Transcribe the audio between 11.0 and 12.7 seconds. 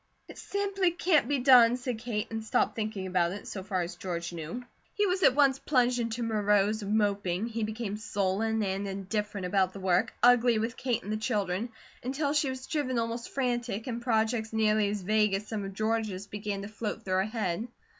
and the children, until she was